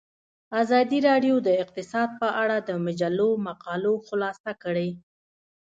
ازادي 0.61 0.99
راډیو 1.09 1.35
د 1.47 1.49
اقتصاد 1.63 2.09
په 2.21 2.27
اړه 2.41 2.57
د 2.61 2.69
مجلو 2.85 3.29
مقالو 3.47 3.93
خلاصه 4.07 4.51
کړې. 4.63 4.89